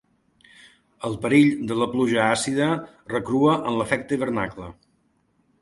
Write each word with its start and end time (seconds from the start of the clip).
El 1.09 1.17
perill 1.25 1.51
de 1.73 1.77
la 1.81 1.87
pluja 1.93 2.23
àcida 2.29 2.71
recrua 3.15 3.55
amb 3.59 3.81
l'efecte 3.81 4.19
hivernacle. 4.19 4.73